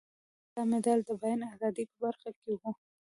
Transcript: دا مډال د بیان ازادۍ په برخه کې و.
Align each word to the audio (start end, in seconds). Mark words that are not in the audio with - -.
دا 0.53 0.61
مډال 0.69 0.99
د 1.05 1.09
بیان 1.21 1.39
ازادۍ 1.53 1.83
په 1.89 1.95
برخه 2.03 2.29
کې 2.39 2.51
و. 2.59 2.61